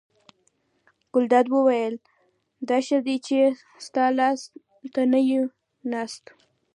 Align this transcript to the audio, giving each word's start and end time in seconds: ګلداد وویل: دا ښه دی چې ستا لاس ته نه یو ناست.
ګلداد 1.13 1.45
وویل: 1.51 1.95
دا 2.69 2.77
ښه 2.85 2.97
دی 3.05 3.15
چې 3.25 3.37
ستا 3.85 4.05
لاس 4.17 4.39
ته 4.93 5.01
نه 5.11 5.19
یو 5.31 5.43
ناست. 5.91 6.23